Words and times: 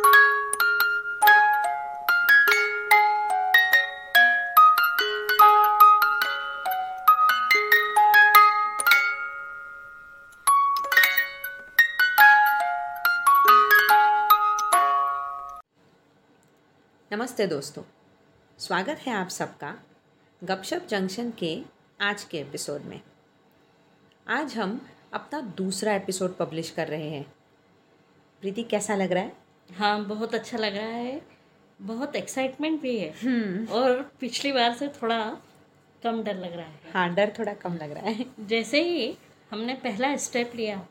नमस्ते 0.00 0.16
दोस्तों, 17.46 17.82
स्वागत 18.58 18.88
है 18.88 19.12
आप 19.12 19.28
सबका 19.28 19.78
गपशप 20.44 20.86
जंक्शन 20.88 21.30
के 21.30 21.62
आज 22.00 22.24
के 22.24 22.38
एपिसोड 22.38 22.80
में। 22.80 23.00
आज 24.28 24.56
हम 24.56 24.88
अपना 25.12 25.40
दूसरा 25.40 25.94
एपिसोड 25.94 26.36
पब्लिश 26.36 26.70
कर 26.70 26.88
रहे 26.88 27.10
हैं। 27.10 27.32
प्रीति, 28.40 28.62
कैसा 28.62 28.94
लग 28.94 29.12
रहा 29.12 29.22
है? 29.22 29.49
हाँ 29.76 30.04
बहुत 30.04 30.34
अच्छा 30.34 30.58
लग 30.58 30.76
रहा 30.76 30.86
है। 30.86 31.22
बहुत 31.80 32.16
एक्साइटमेंट 32.16 32.80
भी 32.80 32.98
है। 32.98 33.10
और 33.66 34.12
पिछली 34.20 34.52
बार 34.52 34.74
से 34.74 34.88
थोड़ा 34.88 35.38
कम 36.02 36.22
डर 36.22 36.36
लग 36.36 36.52
रहा 36.52 36.66
है। 36.66 36.80
हाँ 36.94 37.14
डर 37.14 37.32
थोड़ा 37.38 37.54
कम 37.54 37.74
लग 37.74 37.92
रहा 37.92 38.10
है। 38.10 38.26
जैसे 38.40 38.82
ही 38.82 39.16
हमने 39.50 39.74
पहला 39.74 40.16
स्टेप 40.16 40.52
लिया 40.54 40.86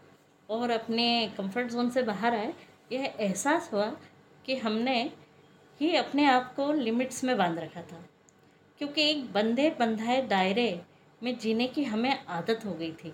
और 0.49 0.69
अपने 0.69 1.33
कंफर्ट 1.37 1.67
जोन 1.67 1.89
से 1.89 2.03
बाहर 2.03 2.35
आए 2.35 2.53
यह 2.91 3.13
एहसास 3.19 3.69
हुआ 3.73 3.95
कि 4.45 4.55
हमने 4.55 5.11
ही 5.81 5.95
अपने 5.95 6.25
आप 6.25 6.55
को 6.55 6.73
लिमिट्स 6.73 7.23
में 7.23 7.37
बाँध 7.37 7.59
रखा 7.59 7.81
था। 7.81 8.05
क्योंकि 8.77 9.09
एक 9.09 9.33
बंधे 9.33 9.75
बंधाए 9.79 10.21
दायरे 10.21 10.81
में 11.23 11.37
जीने 11.37 11.67
की 11.67 11.83
हमें 11.83 12.25
आदत 12.25 12.65
हो 12.65 12.73
गई 12.73 12.91
थी। 12.91 13.13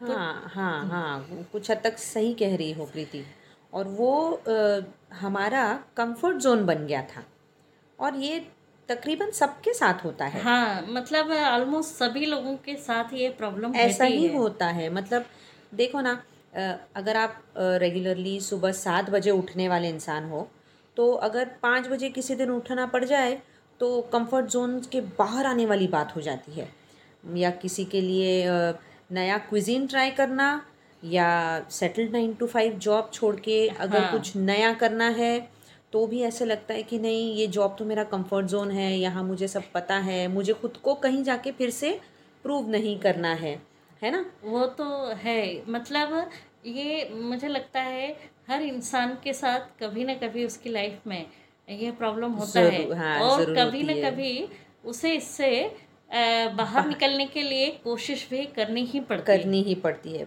हाँ 0.00 0.08
तो, 0.08 0.48
हाँ 0.48 0.86
हाँ 0.86 1.46
कुछ 1.52 1.70
हद 1.70 1.80
तक 1.84 1.98
सही 1.98 2.34
कह 2.34 2.56
रही 2.56 2.72
हो 2.72 2.86
प्रीति। 2.86 3.24
और 3.72 3.88
वो 3.90 4.42
हमारा 5.14 5.64
कंफर्ट 5.96 6.36
जोन 6.36 6.64
बन 6.66 6.86
गया 6.86 7.02
था। 7.06 7.24
और 7.98 8.16
ये 8.16 8.38
तकरीबन 8.88 9.30
सबके 9.30 9.72
साथ 9.74 10.04
होता 10.04 10.24
है। 10.26 10.40
हाँ 10.42 10.86
मतलब 10.88 11.30
ऑलमोस्ट 11.32 11.94
सभी 11.94 12.26
लोगों 12.26 12.54
के 12.56 12.76
साथ 12.78 13.12
ये 13.14 13.28
प्रॉब्लम 13.38 13.74
ऐसा 13.76 14.04
ही 14.04 14.26
है। 14.26 14.36
होता 14.36 14.66
है। 14.68 14.88
मतलब 14.90 15.24
देखो 15.74 16.00
ना 16.00 16.22
अगर 16.96 17.16
आप 17.16 17.42
रेगुलरली 17.56 18.40
सुबह 18.40 18.72
सात 18.72 19.10
बजे 19.10 19.30
उठने 19.30 19.68
वाले 19.68 19.88
इंसान 19.88 20.28
हो 20.30 20.48
तो 20.96 21.10
अगर 21.22 21.50
पाँच 21.62 21.86
बजे 21.88 22.08
किसी 22.10 22.34
दिन 22.34 22.50
उठना 22.50 22.86
पड़ 22.86 23.04
जाए 23.04 23.40
तो 23.80 24.00
कंफर्ट 24.12 24.46
जोन 24.46 24.78
के 24.92 25.00
बाहर 25.18 25.46
आने 25.46 25.66
वाली 25.66 25.86
बात 25.88 26.14
हो 26.16 26.20
जाती 26.20 26.52
है। 26.52 26.68
या 27.36 27.50
किसी 27.52 27.84
के 27.84 28.00
लिए 28.00 28.44
नया 29.12 29.38
क्विजीन 29.40 29.86
ट्राई 29.86 30.10
करना 30.10 30.46
या 31.04 31.60
settled 31.70 32.10
nine 32.10 32.34
to 32.34 32.46
five 32.46 32.78
job 32.78 33.10
छोड़ 33.12 33.34
के 33.36 33.66
अगर 33.68 34.00
हाँ। 34.00 34.12
कुछ 34.12 34.36
नया 34.36 34.72
करना 34.72 35.08
है 35.08 35.48
तो 35.92 36.06
भी 36.06 36.22
ऐसे 36.22 36.44
लगता 36.44 36.74
है 36.74 36.82
कि 36.82 36.98
नहीं 36.98 37.34
ये 37.34 37.46
जॉब 37.46 37.76
तो 37.78 37.84
मेरा 37.84 38.04
कंफर्ट 38.04 38.46
जोन 38.46 38.70
है 38.70 38.98
यहाँ 38.98 39.24
मुझे 39.24 39.48
सब 39.48 39.62
पता 39.74 39.96
है 39.98 40.26
मुझे 40.28 40.52
खुद 40.52 40.76
को 40.76 40.94
कहीं 40.94 41.22
जाके 41.24 41.52
फिर 41.52 41.70
से 41.70 42.00
प्रूव 42.44 42.70
नहीं 42.70 42.98
करना 42.98 43.34
है 43.34 43.60
है 44.02 44.10
ना? 44.10 44.24
वो 44.44 44.66
तो 44.66 44.84
है 45.14 45.62
मतलब 45.68 46.30
ये 46.66 47.08
मुझे 47.14 47.48
लगता 47.48 47.80
है 47.80 48.16
हर 48.48 48.62
इंसान 48.62 49.16
के 49.24 49.32
साथ 49.32 49.60
कभी 49.80 50.04
ना 50.04 50.14
कभी 50.14 50.44
उसकी 50.44 50.70
लाइफ 50.70 51.06
में 51.06 51.26
ये 51.68 51.90
प्रॉब्लम 51.90 52.32
होता 52.32 52.60
है। 52.60 52.96
हाँ, 52.96 53.20
और 53.20 53.54
कभी 53.54 53.82
ना 53.82 54.10
कभी 54.10 54.48
उसे 54.84 55.12
इससे 55.12 55.50
बाहर 56.56 56.86
निकलने 56.86 57.26
के 57.26 57.42
लिए 57.42 57.68
कोशिश 57.84 58.26
भी 58.30 58.44
करनी 58.46 58.84
ही 58.84 59.00
पड़ती 59.00 59.32
है। 59.32 59.38
करनी 59.38 59.62
ही 59.62 59.74
पड़ती 59.74 60.12
है। 60.12 60.26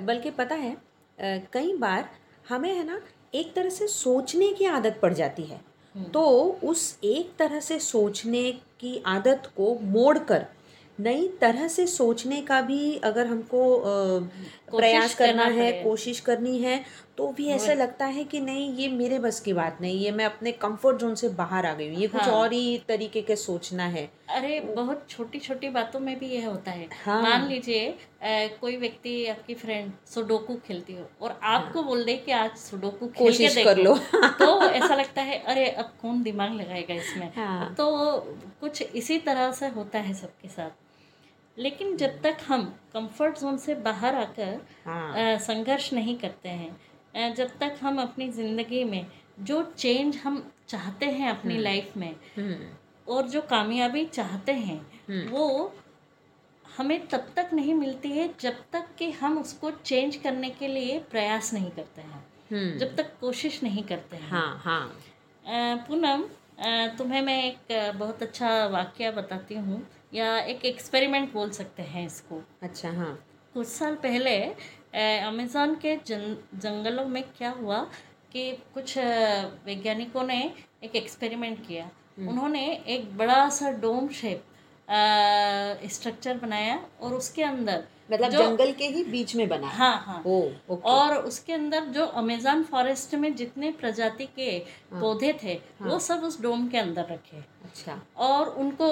बल्कि 0.00 0.30
पता 0.30 0.54
है 0.54 0.76
कई 1.52 1.72
बार 1.76 2.08
हमें 2.48 2.72
है 2.74 2.84
ना 2.86 3.00
एक 3.34 3.52
तरह 3.54 3.70
से 3.70 3.86
सोचने 3.86 4.52
की 4.52 4.64
आदत 4.66 4.98
पड़ 5.02 5.12
जाती 5.14 5.42
है। 5.42 5.60
तो 5.94 6.22
उस 6.64 6.98
एक 7.04 7.30
तरह 7.38 7.60
से 7.60 7.78
सोचने 7.78 8.50
की 8.80 9.02
आदत 9.06 9.50
को 9.56 9.74
मोड़ 9.82 10.18
कर 10.18 10.46
नई 10.98 11.28
तरह 11.40 11.68
से 11.68 11.86
सोचने 11.86 12.40
का 12.42 12.60
भी 12.62 12.96
अगर 12.96 13.26
हमको 13.26 13.60
प्रयास 14.76 15.14
करना 15.14 15.44
करना 15.44 15.62
है 15.62 15.72
कोशिश 15.84 16.20
करनी 16.20 16.58
है 16.58 16.84
तो 17.16 17.26
भी 17.32 17.48
ऐसा 17.48 17.72
लगता 17.72 18.06
है 18.06 18.24
कि 18.24 18.40
नहीं 18.40 18.74
ये 18.74 18.88
मेरे 18.88 19.18
बस 19.18 19.40
की 19.40 19.52
बात 19.52 19.78
नहीं 19.80 19.98
ये 20.00 20.10
मैं 20.10 20.24
अपने 20.24 20.52
कंफर्ट 20.52 20.96
जोन 20.96 21.14
से 21.14 21.28
बाहर 21.28 21.66
आ 21.66 21.72
गई 21.74 21.88
हूँ 21.88 21.96
ये 21.96 22.06
हाँ। 22.06 22.20
कुछ। 22.20 22.32
और 22.34 22.52
ही 22.52 22.80
तरीके 22.88 23.22
के 23.22 23.36
सोचना 23.36 23.84
है 23.86 24.08
अरे 24.28 24.60
बहुत 24.60 25.06
छोटी 25.10 25.38
छोटी 25.38 25.68
बातों 25.68 26.00
में 26.00 26.18
भी 26.18 26.26
यह 26.26 26.48
होता 26.48 26.70
है 26.70 26.88
हाँ। 27.04 27.22
मान 27.22 27.46
लीजिए 27.48 27.94
कोई 28.60 28.76
व्यक्ति 28.76 29.26
आपकी 29.26 29.54
फ्रेंड 29.54 29.92
सुडोकू 30.06 30.54
खेलती 30.66 30.92
हो 30.92 31.08
और 31.22 31.40
आपको 31.42 31.78
हाँ। 31.80 31.88
बोल 31.88 32.04
दे 32.04 32.16
कि 32.16 32.32
आज 32.32 32.56
सुडोकू 32.56 33.06
खेल 33.06 33.12
के 33.12 33.24
कोशिश 33.24 33.54
देखो 33.54 33.68
कर 33.70 33.76
लो। 33.76 33.96
तो 34.40 34.62
ऐसा 34.62 34.94
लगता 34.94 35.22
है 35.22 35.38
अरे 35.44 35.68
अब 35.70 35.92
कौन 36.02 36.22
दिमाग 36.22 36.54
लगाएगा 36.54 36.94
इसमें 36.94 37.32
हाँ। 37.36 37.74
तो 37.74 37.88
कुछ 38.60 38.82
इसी 38.82 39.18
तरह 39.18 39.52
से 39.52 39.68
होता 39.68 39.98
है 39.98 40.14
सबके 40.14 40.48
साथ 40.48 40.89
लेकिन 41.60 41.96
जब 41.96 42.20
तक 42.22 42.36
हम 42.48 42.64
कंफर्ट 42.92 43.38
जोन 43.38 43.56
से 43.56 43.74
बाहर 43.74 44.14
आकर 44.14 44.60
हाँ। 44.86 45.38
संघर्ष 45.38 45.92
नहीं 45.92 46.16
करते 46.18 46.48
हैं 46.48 47.34
जब 47.34 47.58
तक 47.58 47.76
हम 47.82 48.00
अपनी 48.02 48.28
ज़िंदगी 48.28 48.84
में 48.84 49.06
जो 49.40 49.62
चेंज 49.78 50.16
हम 50.16 50.42
चाहते 50.68 51.06
हैं 51.06 51.30
अपनी 51.30 51.58
लाइफ 51.58 51.96
में 51.96 52.14
हम्म। 52.36 53.12
और 53.12 53.28
जो 53.28 53.40
कामयाबी 53.40 54.04
चाहते 54.06 54.52
हैं 54.52 55.28
वो 55.30 55.74
हमें 56.64 57.06
तब 57.08 57.32
तक 57.36 57.50
नहीं 57.52 57.74
मिलती 57.74 58.08
है 58.08 58.28
जब 58.40 58.56
तक 58.72 58.88
कि 58.98 59.10
हम 59.10 59.38
उसको 59.38 59.70
चेंज 59.70 60.16
करने 60.16 60.50
के 60.50 60.68
लिए 60.68 60.98
प्रयास 61.10 61.52
नहीं 61.54 61.70
करते 61.70 62.02
हैं। 62.02 62.24
हम्म। 62.52 62.78
जब 62.78 62.94
तक 62.96 63.12
कोशिश 63.20 63.62
नहीं 63.62 63.82
करते 63.82 64.16
हैं। 64.16 64.30
हाँ 64.30 64.60
हाँ। 64.64 64.96
पूनम 65.88 66.24
तुम्हें 66.98 67.20
मैं 67.22 67.42
एक 67.44 67.94
बहुत 67.98 68.22
अच्छा 68.22 68.48
वाक्य 68.68 69.10
बताती 69.10 69.54
हूँ 69.56 69.86
या 70.14 70.38
एक 70.40 70.64
एक्सपेरिमेंट 70.64 71.32
बोल 71.32 71.50
सकते 71.50 71.82
हैं 71.82 72.04
इसको। 72.06 72.40
अच्छा 72.62 72.90
हाँ। 72.92 73.12
कुछ 73.54 73.66
साल 73.66 73.94
पहले 74.02 74.36
अमेज़न 75.22 75.74
के 75.74 75.96
जन 76.06 76.36
जंगलों 76.54 77.04
में 77.04 77.22
क्या 77.38 77.50
हुआ 77.50 77.78
कि 78.32 78.50
कुछ 78.74 78.96
वैज्ञानिकों 78.98 80.22
ने 80.22 80.42
एक 80.84 80.96
एक्सपेरिमेंट 80.96 81.66
किया। 81.66 81.88
उन्होंने 82.20 82.66
एक 82.88 83.16
बड़ा 83.16 83.48
सा 83.48 83.70
डोम 83.80 84.08
शेप 84.10 84.44
स्ट्रक्चर 85.90 86.38
बनाया 86.38 86.78
और 87.00 87.14
उसके 87.14 87.42
अंदर 87.42 87.84
मतलब 88.12 88.30
जंगल 88.32 88.72
के 88.72 88.86
ही 88.88 89.02
बीच 89.04 89.34
में 89.36 89.46
बना 89.48 89.68
हाँ। 89.68 89.96
हाँ 90.06 90.22
ओ 90.26 90.38
ओके। 90.70 90.90
और 90.90 91.16
उसके 91.16 91.52
अंदर 91.52 91.84
जो 91.94 92.04
अमेज़न 92.22 92.62
फॉरेस्ट 92.62 93.14
में 93.14 93.34
जितने 93.36 93.70
प्रजाति 93.80 94.26
के 94.36 94.58
पौधे 94.92 95.32
थे 95.42 95.52
हाँ, 95.80 95.88
वो 95.88 95.98
सब 95.98 96.24
उस 96.24 96.40
डोम 96.42 96.66
के 96.68 96.78
अंदर 96.78 97.06
रखे। 97.10 97.36
अच्छा। 97.64 98.00
और 98.26 98.48
उनको 98.56 98.90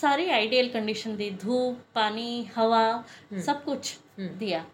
सारी 0.00 0.28
आइडियल 0.30 0.68
कंडीशन 0.68 1.16
दी 1.16 1.30
धूप 1.42 1.80
पानी 1.94 2.48
हवा 2.56 3.04
सब 3.46 3.64
कुछ 3.64 3.96
दिया। 4.20 4.64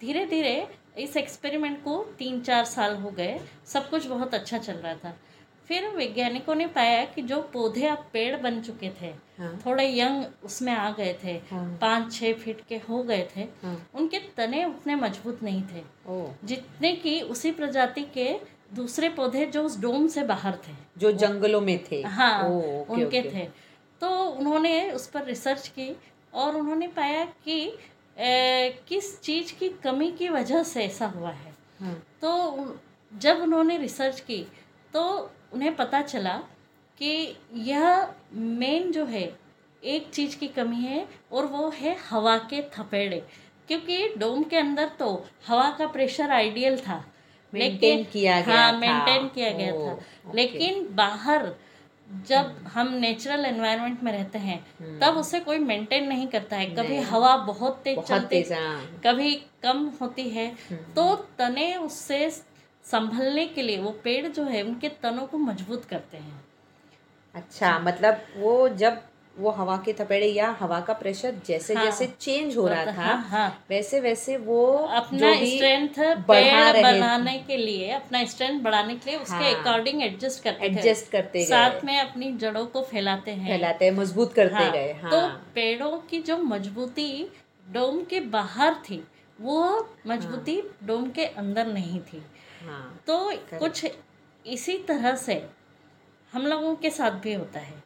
धीरे 0.00 0.24
धीरे 0.26 0.56
इस 0.98 1.16
एक्सपेरिमेंट 1.16 1.82
को 1.84 1.96
तीन 2.18 2.40
चार 2.40 2.64
साल 2.64 2.96
हो 2.96 3.10
गए। 3.10 3.40
सब 3.66 3.88
कुछ 3.90 4.06
बहुत 4.06 4.34
अच्छा 4.34 4.58
चल 4.58 4.72
रहा 4.74 4.94
था। 4.94 5.16
फिर 5.68 5.88
वैज्ञानिकों 5.96 6.54
ने 6.54 6.66
पाया 6.66 7.04
कि 7.04 7.22
जो 7.22 7.40
पौधे 7.52 7.86
अब 7.86 8.04
पेड़ 8.12 8.36
बन 8.36 8.60
चुके 8.60 8.90
थे 9.00 9.12
हाँ। 9.38 9.58
थोड़े 9.66 9.88
यंग 9.90 10.24
उसमें 10.44 10.72
आ 10.72 10.90
गए 10.90 11.16
थे 11.24 11.32
हाँ। 11.50 11.66
पाँच 11.80 12.12
छः 12.12 12.34
फीट 12.34 12.60
के 12.68 12.76
हो 12.88 13.02
गए 13.02 13.26
थे 13.36 13.46
हाँ। 13.62 13.76
उनके 13.94 14.18
तने 14.36 14.64
उतने 14.64 14.94
मज़बूत 14.94 15.42
नहीं 15.42 15.62
थे 15.62 15.82
जितने 16.46 16.92
कि 16.92 17.20
उसी 17.20 17.50
प्रजाति 17.52 18.02
के 18.14 18.32
दूसरे 18.74 19.08
पौधे 19.08 19.46
जो 19.46 19.62
उस 19.62 19.80
डोम 19.80 20.06
से 20.08 20.22
बाहर 20.24 20.58
थे 20.68 20.72
जो 20.98 21.12
जंगलों 21.12 21.60
में 21.60 21.78
थे 21.90 22.02
हाँ 22.02 22.32
ओ, 22.44 22.58
ओके, 22.58 22.92
उनके 22.92 23.20
ओके। 23.20 23.30
थे 23.30 23.44
तो 24.02 24.08
उन्होंने 24.30 24.90
उस 24.90 25.06
पर 25.06 25.24
रिसर्च 25.24 25.68
की 25.68 25.94
और 26.34 26.56
उन्होंने 26.56 26.86
पाया 26.86 27.24
कि 27.44 27.60
ए, 28.18 28.78
किस 28.88 29.20
चीज़ 29.20 29.52
की 29.58 29.68
कमी 29.84 30.10
की 30.12 30.28
वजह 30.28 30.62
से 30.62 30.84
ऐसा 30.84 31.06
हुआ 31.06 31.30
है 31.30 31.54
हाँ 31.80 31.94
तो 32.20 32.74
जब 33.12 33.40
उन्होंने 33.42 33.76
रिसर्च 33.78 34.20
की 34.20 34.46
तो 34.94 35.02
उन्हें 35.52 35.76
पता 35.76 36.02
चला 36.02 36.36
कि 36.98 37.36
यह 37.54 38.08
मेन 38.32 38.92
जो 38.92 39.04
है 39.04 39.38
एक 39.84 40.10
चीज़ 40.10 40.36
की 40.36 40.48
कमी 40.48 40.76
है 40.76 41.08
और 41.32 41.46
वो 41.46 41.68
है 41.70 41.96
हवा 42.10 42.38
के 42.38 42.62
थपेड़े। 42.62 43.26
क्योंकि 43.68 44.08
डोम 44.18 44.42
के 44.42 44.56
अंदर 44.56 44.88
तो 44.88 45.26
हवा 45.48 45.70
का 45.78 45.86
प्रेशर 45.86 46.30
आइडियल 46.30 46.78
था। 46.80 47.04
Maintain 47.52 48.04
किया 48.12 48.40
गया 48.40 48.56
हाँ। 48.56 48.72
मेंटेन 48.72 49.28
किया 49.28 49.50
गया 49.52 49.72
था। 49.72 49.98
लेकिन 50.34 50.94
बाहर 50.94 51.54
जब 52.28 52.66
हम 52.72 52.92
नेचुरल 52.94 53.44
एनवायरनमेंट 53.44 54.02
में 54.02 54.12
रहते 54.12 54.38
हैं 54.38 54.98
तब 54.98 55.16
उसे 55.16 55.40
कोई 55.40 55.58
मेंटेन 55.58 56.08
नहीं 56.08 56.26
करता 56.26 56.56
है। 56.56 56.66
कभी 56.66 56.96
हवा 56.96 57.36
बहुत 57.36 57.80
तेज 57.84 57.98
चलती 57.98 58.42
हाँ। 58.42 59.00
कभी 59.06 59.34
कम 59.62 59.90
होती 60.00 60.28
है 60.30 60.56
तो 60.96 61.14
तने 61.38 61.76
उससे 61.76 62.30
संभलने 62.86 63.46
के 63.46 63.62
लिए 63.62 63.78
वो 63.78 63.90
पेड़ 64.04 64.26
जो 64.26 64.42
है 64.44 64.62
उनके 64.62 64.88
तनों 65.02 65.26
को 65.26 65.38
मज़बूत 65.38 65.84
करते 65.84 66.16
हैं। 66.16 66.40
अच्छा 67.34 67.78
मतलब 67.78 68.20
वो 68.36 68.68
जब 68.68 69.00
वो 69.36 69.50
हवा 69.50 69.76
के 69.76 69.92
थपेड़े 69.92 70.26
या 70.26 70.50
हवा 70.60 70.78
का 70.80 70.92
प्रेशर 70.92 71.34
जैसे 71.46 71.74
हाँ, 71.74 71.84
जैसे 71.84 72.06
चेंज 72.20 72.56
हो 72.56 72.66
रहा 72.68 72.84
था 72.86 72.92
हाँ, 72.92 73.16
हाँ, 73.30 73.64
वैसे 73.70 74.00
वैसे 74.00 74.36
वो 74.36 74.62
अपना 75.00 75.32
स्ट्रेंथ 75.34 75.98
बढ़ा 76.28 76.72
बनाने 76.72 77.36
के 77.38 77.56
लिए 77.56 77.90
अपना 77.90 78.24
स्ट्रेंथ 78.24 78.60
बढ़ाने 78.60 78.94
के 78.94 79.10
लिए 79.10 79.18
उसके 79.18 79.52
अकॉर्डिंग 79.54 80.00
हाँ। 80.00 80.06
एडजस्ट 80.08 80.42
करते 80.44 80.66
एडजस्ट 80.66 81.10
करते 81.12 81.44
साथ 81.44 81.84
में 81.84 81.98
अपनी 81.98 82.32
जड़ों 82.36 82.64
को 82.66 82.82
फैलाते 82.82 83.30
हैं। 83.30 83.48
फैलाते 83.48 83.84
हैं 83.84 83.92
मज़बूत 83.92 84.32
करते 84.32 84.54
हाँ, 84.54 84.70
गए 84.72 84.92
हाँ, 85.02 85.10
तो 85.10 85.18
हाँ। 85.18 85.52
पेड़ों 85.54 85.96
की 86.10 86.20
जो 86.20 86.38
मजबूती 86.44 87.10
डोम 87.66 88.02
के 88.04 88.20
बाहर 88.32 88.74
थी 88.88 89.02
वो 89.40 89.58
मजबूती 90.06 90.60
डोम 90.84 91.10
के 91.10 91.24
अंदर 91.36 91.66
नहीं 91.66 92.00
थी। 92.02 92.22
हाँ। 92.66 93.00
तो 93.06 93.32
कुछ 93.50 93.84
इसी 94.44 94.76
तरह 94.88 95.14
से 95.16 95.34
हम 96.32 96.46
लोगों 96.46 96.74
के 96.76 96.90
साथ 96.90 97.20
भी 97.20 97.32
होता 97.34 97.60
है 97.60 97.82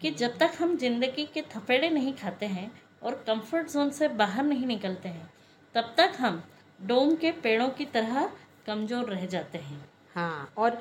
कि 0.00 0.10
जब 0.12 0.36
तक 0.38 0.52
हम 0.60 0.76
ज़िंदगी 0.76 1.24
के 1.34 1.42
थपेड़े 1.50 1.90
नहीं 1.90 2.12
खाते 2.14 2.46
हैं 2.46 2.70
और 3.02 3.14
कंफर्ट 3.26 3.70
जोन 3.70 3.90
से 3.90 4.08
बाहर 4.16 4.44
नहीं 4.44 4.66
निकलते 4.66 5.08
हैं 5.08 5.30
तब 5.74 5.94
तक 5.96 6.16
हम 6.18 6.42
डोम 6.78 7.14
के 7.14 7.30
पेड़ों 7.42 7.68
की 7.70 7.84
तरह 7.84 8.30
कमज़ोर 8.66 9.10
रह 9.10 9.26
जाते 9.26 9.58
हैं। 9.58 9.84
हाँ 10.14 10.52
और 10.58 10.80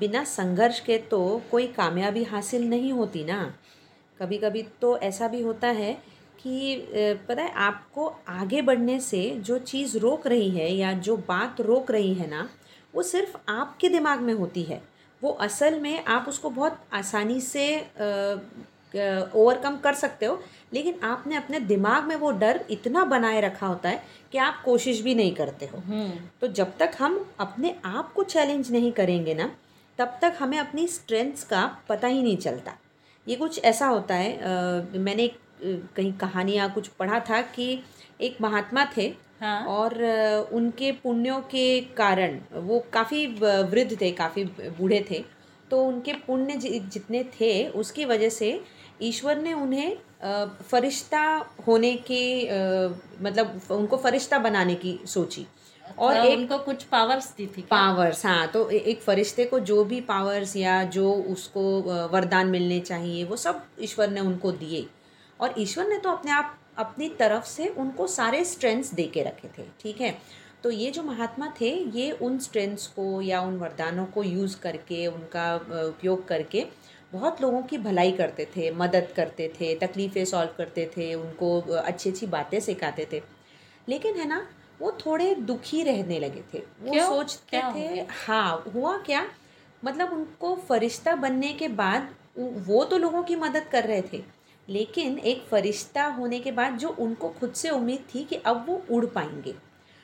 बिना 0.00 0.22
संघर्ष 0.24 0.80
के 0.80 0.98
तो 1.10 1.20
कोई 1.50 1.66
कामयाबी 1.72 2.22
हासिल 2.24 2.68
नहीं 2.70 2.92
होती 2.92 3.24
ना। 3.24 3.42
कभी 4.20 4.38
कभी 4.38 4.62
तो 4.80 4.96
ऐसा 5.00 5.28
भी 5.28 5.40
होता 5.42 5.68
है 5.70 5.92
कि 6.44 6.86
पता 7.28 7.42
है 7.42 7.52
आपको 7.60 8.06
आगे 8.28 8.62
बढ़ने 8.62 8.98
से 9.00 9.28
जो 9.40 9.58
चीज़ 9.60 9.96
रोक 9.98 10.26
रही 10.26 10.48
है 10.50 10.70
या 10.72 10.92
जो 11.00 11.16
बात 11.28 11.60
रोक 11.60 11.90
रही 11.90 12.14
है 12.14 12.28
ना 12.30 12.48
वो 12.94 13.02
सिर्फ़ 13.02 13.36
आपके 13.50 13.88
दिमाग 13.88 14.20
में 14.20 14.34
होती 14.34 14.62
है। 14.62 14.80
वो 15.22 15.30
असल 15.40 15.78
में 15.80 16.04
आप 16.04 16.24
उसको 16.28 16.50
बहुत 16.50 16.78
आसानी 16.92 17.40
से 17.40 17.66
ओवरकम 19.34 19.76
कर 19.76 19.94
सकते 19.94 20.26
हो 20.26 20.38
लेकिन 20.72 20.98
आपने 21.04 21.36
अपने 21.36 21.60
दिमाग 21.60 22.04
में 22.04 22.14
वो 22.16 22.30
डर 22.32 22.60
इतना 22.70 23.04
बनाए 23.04 23.40
रखा 23.40 23.66
होता 23.66 23.88
है 23.88 24.02
कि 24.32 24.38
आप 24.38 24.60
कोशिश 24.64 25.00
भी 25.00 25.14
नहीं 25.14 25.34
करते 25.34 25.66
हो। 25.66 25.82
तो 26.40 26.48
जब 26.50 26.76
तक 26.78 26.92
हम 26.98 27.24
अपने 27.40 27.74
आप 27.84 28.12
को 28.12 28.22
चैलेंज 28.24 28.70
नहीं 28.72 28.92
करेंगे 28.92 29.34
ना 29.34 29.50
तब 29.98 30.18
तक 30.22 30.36
हमें 30.38 30.58
अपनी 30.58 30.86
स्ट्रेंथ्स 30.88 31.44
का 31.44 31.64
पता 31.88 32.08
ही 32.08 32.22
नहीं 32.22 32.36
चलता। 32.36 32.76
ये 33.26 33.36
कुछ 33.36 33.58
ऐसा 33.64 33.86
होता 33.86 34.14
है 34.14 34.32
अ, 34.32 34.98
मैंने 34.98 35.24
एक, 35.24 35.38
कहीं 35.64 36.12
कहानियाँ 36.12 36.70
कुछ 36.72 36.88
पढ़ा 36.88 37.20
था 37.20 37.40
कि 37.54 37.78
एक 38.20 38.36
महात्मा 38.42 38.84
थे 38.96 39.12
हाँ। 39.40 39.64
और 39.66 39.94
उनके 40.52 40.90
पुण्यों 41.02 41.40
के 41.50 41.80
कारण 41.96 42.38
वो 42.62 42.78
काफ़ी 42.92 43.26
वृद्ध 43.38 44.00
थे 44.00 44.10
काफ़ी 44.12 44.44
बूढ़े 44.44 45.04
थे। 45.10 45.24
तो 45.70 45.84
उनके 45.84 46.12
पुण्य 46.26 46.56
जितने 46.56 47.22
थे 47.40 47.68
उसकी 47.80 48.04
वजह 48.04 48.28
से 48.28 48.60
ईश्वर 49.02 49.38
ने 49.38 49.52
उन्हें 49.52 49.96
फरिश्ता 50.70 51.24
होने 51.66 51.94
के 52.10 52.22
मतलब 53.24 53.60
उनको 53.70 53.96
फरिश्ता 53.96 54.38
बनाने 54.38 54.74
की 54.74 54.98
सोची। 55.06 55.46
और 55.98 56.14
और 56.14 56.26
एक 56.26 56.38
उनको 56.38 56.58
कुछ 56.58 56.82
पावर्स 56.84 57.34
दी 57.36 57.46
थी 57.46 57.62
पावर्स 57.62 58.24
हाँ 58.26 58.46
तो 58.48 58.68
एक 58.70 59.00
फरिश्ते 59.02 59.44
को 59.44 59.58
जो 59.60 59.84
भी 59.84 60.00
पावर्स 60.00 60.56
या 60.56 60.82
जो 60.84 61.12
उसको 61.32 61.62
वरदान 62.12 62.48
मिलने 62.48 62.78
चाहिए 62.80 63.24
वो 63.24 63.36
सब 63.36 63.62
ईश्वर 63.80 64.10
ने 64.10 64.20
उनको 64.20 64.52
दिए। 64.52 64.86
और 65.42 65.54
ईश्वर 65.58 65.86
ने 65.88 65.98
तो 65.98 66.10
अपने 66.10 66.30
आप 66.32 66.58
अपनी 66.78 67.08
तरफ़ 67.18 67.44
से 67.44 67.66
उनको 67.68 68.06
सारे 68.06 68.44
स्ट्रेंथ्स 68.44 68.92
दे 68.94 69.06
के 69.06 69.22
रखे 69.22 69.48
थे 69.58 69.64
ठीक 69.80 70.00
है? 70.00 70.16
तो 70.64 70.70
ये 70.70 70.90
जो 70.90 71.02
महात्मा 71.02 71.52
थे 71.60 71.70
ये 71.96 72.10
उन 72.22 72.38
स्ट्रेंथ्स 72.38 72.86
को 72.86 73.20
या 73.22 73.40
उन 73.40 73.56
वरदानों 73.58 74.04
को 74.06 74.22
यूज़ 74.22 74.58
करके 74.60 75.06
उनका 75.06 75.54
उपयोग 75.88 76.26
करके 76.28 76.64
बहुत 77.12 77.40
लोगों 77.42 77.62
की 77.62 77.78
भलाई 77.78 78.12
करते 78.12 78.44
थे 78.56 78.70
मदद 78.72 79.08
करते 79.16 79.48
थे 79.60 79.74
तकलीफ़ें 79.76 80.24
सॉल्व 80.24 80.50
करते 80.58 80.90
थे 80.96 81.12
उनको 81.14 81.58
अच्छी 81.72 82.10
अच्छी 82.10 82.26
बातें 82.26 82.58
सिखाते 82.60 83.06
थे। 83.12 83.22
लेकिन 83.88 84.16
है 84.16 84.28
ना 84.28 84.46
वो 84.80 84.92
थोड़े 85.00 85.34
दुखी 85.34 85.82
रहने 85.82 86.18
लगे 86.18 86.42
थे। 86.54 86.58
वो 86.58 86.92
क्यों? 86.92 87.06
सोचते 87.06 87.50
क्या 87.50 87.72
थे 87.74 88.06
हाँ 88.26 88.64
हुआ 88.74 88.96
क्या? 88.98 89.26
मतलब 89.82 90.12
उनको 90.12 90.54
फरिश्ता 90.68 91.14
बनने 91.16 91.52
के 91.52 91.68
बाद 91.68 92.08
वो 92.66 92.84
तो 92.84 92.98
लोगों 92.98 93.22
की 93.22 93.36
मदद 93.36 93.66
कर 93.72 93.84
रहे 93.84 94.02
थे। 94.12 94.22
लेकिन 94.68 95.18
एक 95.18 95.42
फरिश्ता 95.42 96.04
होने 96.06 96.40
के 96.40 96.52
बाद 96.52 96.76
जो 96.78 96.88
उनको 96.88 97.28
खुद 97.30 97.52
से 97.52 97.70
उम्मीद 97.70 98.04
थी 98.14 98.24
कि 98.24 98.36
अब 98.36 98.64
वो 98.68 98.82
उड़ 98.90 99.04
पाएँगे। 99.06 99.52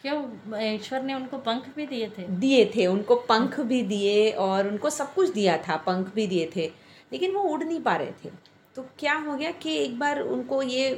क्यों 0.04 0.62
ईश्वर 0.64 1.02
ने 1.02 1.14
उनको 1.14 1.38
पंख 1.38 1.68
भी 1.76 1.86
दिए 1.86 2.08
थे? 2.08 2.22
दिए 2.22 2.64
थे 2.76 2.86
उनको 2.86 3.16
पंख 3.28 3.60
भी 3.60 3.82
दिए 3.82 4.30
और 4.30 4.68
उनको 4.68 4.90
सब 4.90 5.14
कुछ 5.14 5.30
दिया 5.30 5.56
था 5.58 5.76
पंख 5.76 6.12
भी 6.14 6.26
दिए 6.26 6.50
थे 6.56 6.70
लेकिन 7.12 7.32
वो 7.32 7.42
उड़ 7.42 7.62
नहीं 7.64 7.80
पा 7.80 7.96
रहे 7.96 8.12
थे। 8.24 8.30
तो 8.76 8.82
क्या 8.98 9.14
हो 9.14 9.36
गया 9.36 9.50
कि 9.52 9.76
एक 9.76 9.98
बार 9.98 10.20
उनको 10.20 10.62
ये 10.62 10.90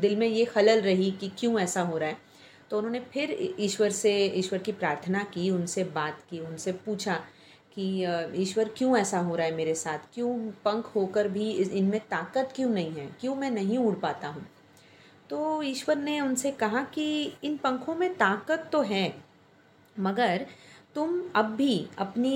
दिल 0.00 0.16
में 0.16 0.26
ये 0.26 0.44
खलल 0.44 0.80
रही 0.80 1.10
कि 1.10 1.30
क्यों 1.38 1.60
ऐसा 1.60 1.82
हो 1.82 1.98
रहा 1.98 2.08
है? 2.08 2.16
तो 2.70 2.78
उन्होंने 2.78 3.00
फिर 3.12 3.54
ईश्वर 3.60 3.90
से 3.90 4.12
ईश्वर 4.26 4.58
की 4.58 4.72
प्रार्थना 4.72 5.22
की 5.24 5.50
उनसे 5.50 5.84
बात 5.84 6.20
की 6.30 6.38
उनसे 6.40 6.72
पूछा 6.72 7.20
कि 7.76 8.40
ईश्वर 8.42 8.68
क्यों 8.68 8.96
ऐसा 8.98 9.18
हो 9.18 9.36
रहा 9.36 9.46
है 9.46 9.54
मेरे 9.54 9.74
साथ? 9.74 9.98
क्यों 10.14 10.36
पंख 10.64 10.90
होकर 10.94 11.28
भी 11.28 11.50
इनमें 11.52 12.00
ताकत 12.00 12.52
क्यों 12.56 12.70
नहीं 12.70 12.92
है? 12.92 13.06
क्यों 13.20 13.34
मैं 13.36 13.50
नहीं 13.50 13.78
उड़ 13.78 13.94
पाता 13.94 14.28
हूँ? 14.28 14.46
तो 15.30 15.62
ईश्वर 15.62 15.96
ने 15.96 16.20
उनसे 16.20 16.50
कहा 16.52 16.82
कि 16.84 17.06
इन 17.44 17.56
पंखों 17.56 17.94
में 17.94 18.12
ताकत 18.14 18.68
तो 18.72 18.80
है, 18.82 19.14
मगर 19.96 20.46
तुम 20.94 21.08
अब 21.36 21.44
भी 21.56 21.86
अपनी 21.98 22.32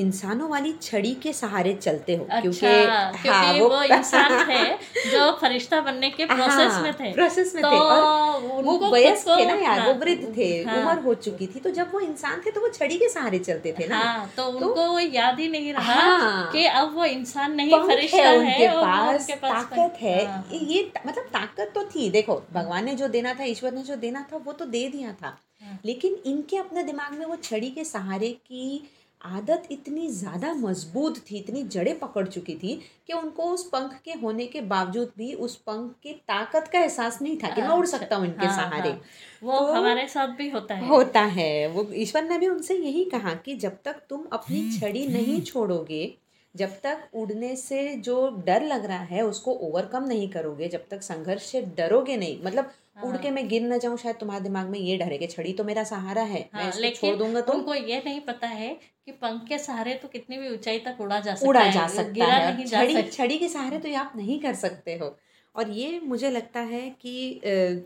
इंसानों 0.00 0.48
वाली 0.48 0.72
छड़ी 0.82 1.14
के 1.14 1.32
सहारे 1.32 1.72
चलते 1.74 2.14
हो 2.16 2.24
अच्छा 2.24 2.40
क्योंकि 2.40 2.60
क्योंकि 2.60 3.28
हाँ, 3.28 3.52
वो, 3.52 3.68
वो 3.68 3.82
इंसान 3.96 4.46
थे 4.48 5.10
जो 5.10 5.30
फरिश्ता 5.40 5.80
बनने 5.80 6.10
के 6.10 6.26
प्रोसेस 6.26 6.72
हाँ, 6.72 6.82
में 6.82 6.92
थे। 6.92 7.12
प्रोसेस 7.12 7.54
में 7.54 7.62
तो 7.64 7.70
थे 7.70 7.76
और 7.76 8.62
वो 8.62 8.78
वयस्क 8.92 9.28
थे 9.28 9.44
ना 9.46 9.54
यार 9.54 9.78
हाँ, 9.80 9.86
वो 9.88 9.94
वृद्ध 9.94 10.36
थे 10.36 10.48
हाँ, 10.62 10.76
उम्र 10.76 11.02
हो 11.02 11.14
चुकी 11.14 11.46
थी 11.46 11.60
तो 11.60 11.70
जब 11.70 11.92
वो 11.92 12.00
इंसान 12.00 12.40
थे 12.46 12.50
तो 12.50 12.60
वो 12.60 12.68
छड़ी 12.68 12.98
के 12.98 13.08
सहारे 13.08 13.38
चलते 13.38 13.74
थे 13.80 13.86
ना। 13.86 13.96
हाँ 13.96 14.30
तो 14.36 14.44
उनको 14.44 14.86
वो 14.86 14.98
याद 14.98 15.40
ही 15.40 15.48
नहीं 15.48 15.72
रहा 15.72 15.94
हाँ। 15.94 16.50
कि 16.52 16.66
अब 16.66 16.94
वो 16.94 17.04
इंसान 17.04 17.54
नहीं 17.54 17.80
फरिश्ता 17.88 18.16
है 18.16 18.24
है 18.24 18.38
उनके 18.38 18.68
पास? 18.68 19.30
ताकत 19.30 19.98
है। 20.02 20.26
हाँ, 20.26 20.44
ये 20.52 20.90
मतलब 21.06 21.24
ताकत 21.24 21.72
तो 21.74 21.84
थी 21.84 22.10
देखो 22.10 22.42
भगवान 22.52 22.84
ने 22.84 22.94
जो 22.94 23.08
देना 23.08 23.34
था 23.34 23.44
ईश्वर 23.44 23.72
ने 23.72 23.82
जो 23.82 23.96
देना 23.96 24.26
था 24.32 24.36
वो 24.36 24.52
तो 24.52 24.64
दे 24.66 24.88
दिया 24.88 25.12
था। 25.12 25.26
हाँ। 25.26 25.38
लेकिन 25.84 26.16
इनके 26.26 26.56
अपने 26.56 26.82
दिमाग 26.82 27.18
में 27.18 27.26
वो 27.26 27.36
छड़ी 27.36 27.70
के 27.70 27.84
सहारे 27.84 28.30
की 28.32 28.90
आदत 29.24 29.68
इतनी 29.70 30.08
ज़्यादा 30.08 30.54
मज़बूत 30.54 31.18
थी 31.18 31.36
इतनी 31.36 31.62
जड़ें 31.62 31.98
पकड़ 31.98 32.26
चुकी 32.26 32.54
थी 32.54 32.74
कि 33.06 33.12
उनको 33.12 33.42
उस 33.42 33.68
पंख 33.68 34.00
के 34.04 34.12
होने 34.12 34.46
के 34.46 34.60
बावजूद 34.60 35.12
भी 35.18 35.32
उस 35.34 35.56
पंख 35.56 35.94
की 36.02 36.12
ताकत 36.12 36.68
का 36.72 36.78
एहसास 36.78 37.22
नहीं 37.22 37.36
था 37.36 37.48
कि 37.48 37.62
मैं 37.62 37.68
उड़ 37.68 37.86
सकता 37.86 38.16
हूँ 38.16 38.26
इनके 38.26 38.46
हाँ, 38.46 38.56
सहारे। 38.56 38.90
हाँ। 38.90 39.00
वो 39.42 39.58
तो- 39.58 39.76
हमारे 39.76 40.08
साथ 40.08 40.28
भी 40.28 40.50
होता 40.50 40.74
है। 40.74 40.88
होता 40.88 41.20
है। 41.20 41.68
वो 41.68 41.86
ईश्वर 41.94 42.22
ने 42.22 42.38
भी 42.38 42.48
उनसे 42.48 42.74
यही 42.74 43.04
कहा 43.04 43.34
कि 43.34 43.54
जब 43.54 43.78
तक 43.84 44.00
तुम 44.10 44.24
अपनी 44.32 44.78
छड़ी 44.78 45.06
नहीं 45.06 45.40
छोड़ोगे 45.42 46.14
जब 46.56 46.70
तक 46.80 47.08
उड़ने 47.14 47.54
से 47.56 47.94
जो 47.96 48.16
डर 48.46 48.62
लग 48.62 48.84
रहा 48.84 49.02
है 49.04 49.22
उसको 49.22 49.52
ओवरकम 49.68 50.04
नहीं 50.04 50.28
करोगे 50.28 50.68
जब 50.68 50.84
तक 50.90 51.02
संघर्ष 51.02 51.42
से 51.42 51.62
डरोगे 51.76 52.16
नहीं 52.16 52.38
मतलब 52.44 52.70
हाँ। 52.96 53.04
उड़ 53.04 53.16
के 53.16 53.30
मैं 53.30 53.48
गिर 53.48 53.62
न 53.62 53.78
जाऊँ 53.78 53.96
शायद 53.98 54.16
तुम्हारे 54.16 54.42
दिमाग 54.44 54.68
में 54.68 54.78
ये 54.78 54.96
डर 54.96 55.12
है 55.12 55.18
कि 55.18 55.26
छड़ी 55.26 55.52
तो 55.52 55.64
मेरा 55.64 55.84
सहारा 55.84 56.22
है 56.22 56.40
मैं 56.54 56.60
हाँ, 56.62 56.68
इसको 56.68 56.80
लेकिन 56.82 57.10
छोड़ 57.10 57.18
दूँगा 57.18 57.40
तो? 57.40 57.52
उनको 57.52 57.74
ये 57.74 58.02
नहीं 58.04 58.20
पता 58.20 58.46
है 58.46 58.68
कि 59.06 59.12
पंख 59.12 59.48
के 59.48 59.58
सहारे 59.58 59.94
तो 59.94 60.08
कितनी 60.08 60.38
भी 60.38 60.48
ऊंचाई 60.50 60.78
तक 60.78 60.96
उड़ा 61.00 61.20
जा 61.20 61.34
सकता 61.34 61.48
उड़ा 61.48 61.60
है 61.60 61.72
जा 61.72 61.86
सकता 61.86 62.24
है। 62.24 62.64
जा 62.64 62.84
छड़ी 62.84 63.02
छड़ी 63.02 63.38
के 63.38 63.48
सहारे 63.48 63.78
तो 63.78 63.88
ये 63.88 63.94
आप 63.94 64.12
नहीं 64.16 64.40
कर 64.40 64.54
सकते 64.54 64.94
हो। 64.94 65.16
और 65.54 65.70
ये 65.70 66.00
मुझे 66.04 66.30
लगता 66.30 66.60
है 66.60 66.90
कि 66.90 67.84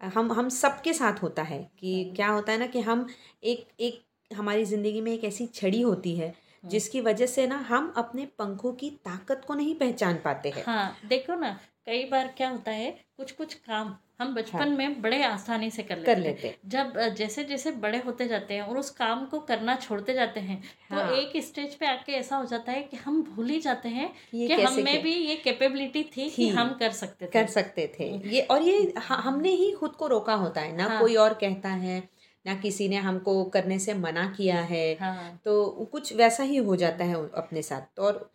हम 0.00 0.32
हम 0.32 0.48
सबके 0.48 0.92
साथ 0.92 1.22
होता 1.22 1.42
है 1.42 1.58
कि 1.78 2.12
क्या 2.16 2.28
होता 2.28 2.52
है 2.52 2.58
ना 2.58 2.66
कि 2.66 2.80
हम 2.80 3.06
एक 3.44 3.66
एक 3.80 4.00
हमारी 4.34 4.64
ज़िंदगी 4.64 5.00
में 5.00 5.12
एक 5.12 5.24
ऐसी 5.24 5.46
छड़ी 5.46 5.80
होती 5.80 6.14
है 6.16 6.34
जिसकी 6.64 7.00
वजह 7.00 7.26
से 7.26 7.46
ना 7.46 7.56
हम 7.56 7.92
अपने 7.96 8.26
पंखों 8.26 8.72
की 8.72 8.90
ताकत 8.90 9.42
को 9.46 9.54
नहीं 9.54 9.74
पहचान 9.74 10.14
पाते 10.14 10.48
हैं 10.48 10.64
हाँ 10.66 10.96
देखो 11.06 11.34
ना 11.34 11.60
कई 11.86 12.04
बार 12.04 12.34
क्या 12.36 12.48
होता 12.48 12.70
है 12.70 12.90
कुछ 13.16 13.32
कुछ 13.32 13.54
काम 13.54 13.96
हम 14.20 14.34
बचपन 14.34 14.58
हाँ। 14.58 14.66
में 14.66 15.02
बड़े 15.02 15.22
आसानी 15.22 15.70
से 15.70 15.82
कर 15.82 15.96
लेते 15.96 16.14
कर 16.14 16.20
लेते 16.20 16.48
हैं। 16.48 16.56
जब 16.66 17.14
जैसे 17.14 17.44
जैसे 17.44 17.70
बड़े 17.70 17.98
होते 17.98 18.28
जाते 18.28 18.54
हैं 18.54 18.62
और 18.62 18.78
उस 18.78 18.90
काम 18.90 19.24
को 19.26 19.38
करना 19.38 19.74
छोड़ते 19.76 20.14
जाते 20.14 20.40
हैं 20.40 20.62
हाँ। 20.90 21.00
तो 21.00 21.06
हाँ। 21.06 21.16
एक 21.16 21.44
स्टेज 21.44 21.74
पे 21.74 21.86
आके 21.86 22.12
ऐसा 22.12 22.36
हो 22.36 22.44
जाता 22.44 22.72
है 22.72 22.82
कि 22.82 22.96
हम 22.96 23.22
भूल 23.22 23.48
ही 23.48 23.60
जाते 23.60 23.88
हैं 23.88 24.12
कि 24.30 24.52
हम 24.52 24.76
भी 24.76 25.14
ये 25.14 25.36
कैपेबिलिटी 25.36 26.02
थी 26.02 26.30
कि 26.30 26.48
हम 26.48 26.68
कर 26.68 26.90
सकते 26.90 27.26
थे 27.26 27.30
कर 27.30 27.46
सकते 27.46 27.92
थे 28.00 28.28
ये 28.28 28.40
और 28.40 28.62
ये 28.62 28.94
हमने 28.98 29.50
ही 29.50 29.72
खुद 29.72 29.90
को 29.90 30.06
रोका 30.06 30.34
होता 30.34 30.60
है 30.60 30.76
ना 30.76 30.86
हाँ। 30.86 31.00
कोई 31.00 31.14
और 31.14 31.34
कहता 31.34 31.68
है 31.68 32.08
ना 32.44 32.54
किसी 32.56 32.88
ने 32.88 32.96
हमको 32.98 33.42
करने 33.46 33.78
से 33.78 33.94
मना 33.96 34.26
किया 34.36 34.60
है। 34.64 34.86
हाँ। 35.00 35.40
तो 35.44 35.88
कुछ 35.92 36.12
वैसा 36.16 36.42
ही 36.42 36.56
हो 36.58 36.76
जाता 36.76 37.04
है 37.04 37.14
अपने 37.34 37.62
साथ। 37.62 38.00
और 38.00 38.28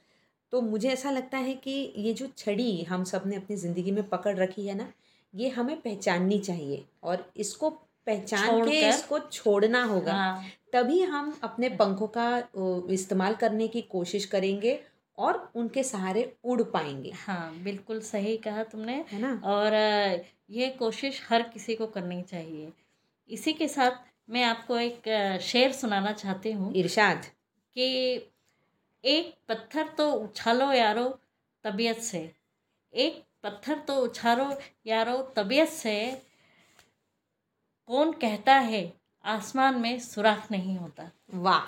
तो 0.54 0.62
मुझे 0.62 0.90
ऐसा 0.90 1.12
लगता 1.12 1.38
है 1.38 1.54
कि 1.56 1.72
ये 1.98 2.14
जो 2.14 2.28
छड़ी 2.38 2.84
हम 2.84 3.04
सबने 3.04 3.36
अपनी 3.36 3.56
ज़िंदगी 3.56 3.92
में 3.92 4.08
पकड़ 4.10 4.36
रखी 4.38 4.68
है 4.68 4.76
ना 4.76 4.88
ये 5.34 5.50
हमें 5.50 5.76
पहचाननी 5.82 6.40
चाहिए 6.40 6.84
और 7.04 7.26
इसको 7.38 7.70
पहचान 8.08 8.64
के 8.66 8.80
इसको 8.80 9.20
छोड़ना 9.22 9.84
होगा। 9.84 10.14
हाँ। 10.14 10.44
तभी 10.74 11.02
हम 11.02 11.34
अपने 11.44 11.70
पंखों 11.72 12.08
का 12.18 12.28
इस्तेमाल 12.92 13.34
करने 13.36 13.68
की 13.68 13.82
कोशिश 13.82 14.26
करेंगे 14.26 14.80
और 15.18 15.52
उनके 15.56 15.84
सहारे 15.84 16.32
उड़ 16.44 16.62
पाएँगे। 16.64 17.12
हाँ 17.18 17.64
बिल्कुल 17.64 18.00
सही 18.02 18.36
कहा 18.38 18.64
तुमने। 18.64 19.04
है 19.12 19.22
ना? 19.22 19.34
और 19.46 19.74
ये 20.52 20.70
कोशिश 20.80 21.22
हर 21.30 21.42
किसी 21.44 21.76
को 21.76 21.86
करनी 21.88 22.22
चाहिए। 22.24 22.72
इसी 23.30 23.54
के 23.54 23.68
साथ 23.68 23.92
मैं 24.30 24.44
आपको 24.44 24.78
एक 24.80 25.40
शेर 25.42 25.72
सुनाना 25.72 26.12
चाहती 26.12 26.52
हूँ। 26.52 26.74
इरशाद। 26.74 27.26
कि 27.76 27.88
एक 29.04 29.34
पत्थर 29.50 29.88
तो 29.98 30.12
उछालो 30.12 30.72
यारो 30.72 31.20
तबीयत 31.66 32.00
से 32.00 32.20
एक 32.94 33.24
पत्थर 33.44 33.80
तो 33.80 33.96
उछालो 33.96 34.50
यारो 34.88 35.18
तबीयत 35.36 35.70
से 35.70 35.96
कौन 37.90 38.12
कहता 38.12 38.54
है 38.54 38.82
आसमान 39.26 39.80
में 39.80 40.00
सुराख 40.00 40.52
नहीं 40.52 40.78
होता। 40.78 41.10
वाह। 41.34 41.66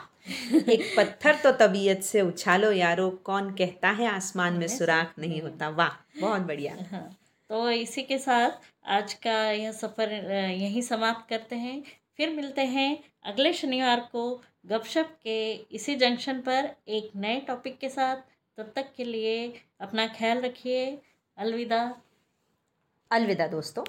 एक 0.72 0.94
पत्थर 0.98 1.36
तो 1.36 1.52
तबीयत 1.52 2.04
से 2.04 2.22
उछालो 2.22 2.72
यारो 2.72 3.10
कौन 3.26 3.52
कहता 3.52 3.90
है 3.90 4.08
आसमान 4.08 4.54
में 4.54 4.68
सुराख 4.68 5.14
नहीं 5.20 5.42
होता। 5.42 5.70
वाह 5.70 6.20
बहुत 6.22 6.42
बढ़िया। 6.42 6.76
हाँ। 6.92 7.10
तो 7.50 7.70
इसी 7.70 8.04
के 8.04 8.18
साथ 8.18 8.52
आज 8.86 9.14
का 9.14 9.52
यह 9.52 9.72
सफ़र 9.72 10.12
यहीं 10.52 10.82
समाप्त 10.82 11.30
करते 11.30 11.56
हैं। 11.56 11.84
फिर 12.18 12.30
मिलते 12.30 12.62
हैं 12.62 13.04
अगले 13.24 13.54
शनिवार 13.54 14.00
को 14.12 14.44
गपशप 14.66 15.18
के 15.24 15.54
इसी 15.72 15.96
जंक्शन 15.96 16.42
पर 16.42 16.76
एक 16.88 17.12
नए 17.16 17.40
टॉपिक 17.40 17.78
के 17.78 17.90
साथ। 17.90 18.18
तब 18.58 18.72
तक 18.76 18.94
के 18.98 19.04
लिए 19.04 19.62
अपना 19.80 20.08
ख्याल 20.08 20.42
रखिए। 20.42 21.02
अलविदा। 21.38 22.02
अलविदा 23.12 23.48
दोस्तों। 23.48 23.84